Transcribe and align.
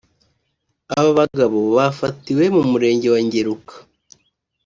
Aba 0.97 1.11
bagabo 1.19 1.59
bafatiwe 1.75 2.43
mu 2.55 2.63
Murenge 2.71 3.07
wa 3.13 3.19
Ngeruka 3.25 3.73